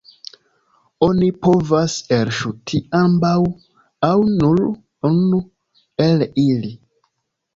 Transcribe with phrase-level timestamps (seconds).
[1.07, 3.35] Oni povas elŝuti ambaŭ
[4.09, 4.61] aŭ nur
[5.11, 5.43] unu
[6.07, 6.73] el ili.